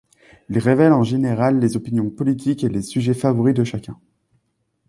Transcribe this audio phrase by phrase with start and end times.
[0.49, 3.99] Ils révèlent en général les opinions politiques et les sujets favoris de chacun.